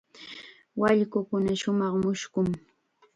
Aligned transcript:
Waykunaqa 0.79 1.53
shumaq 1.61 1.93
mushkun. 2.03 2.47